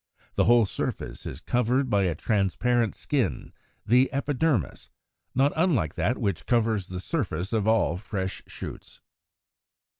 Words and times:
The 0.33 0.45
whole 0.45 0.65
surface 0.65 1.27
is 1.27 1.41
covered 1.41 1.87
by 1.87 2.05
a 2.05 2.15
transparent 2.15 2.95
skin, 2.95 3.53
the 3.85 4.11
Epidermis, 4.11 4.89
not 5.35 5.53
unlike 5.55 5.93
that 5.93 6.17
which 6.17 6.47
covers 6.47 6.87
the 6.87 6.99
surface 6.99 7.53
of 7.53 7.67
all 7.67 7.97
fresh 7.97 8.41
shoots. 8.47 8.99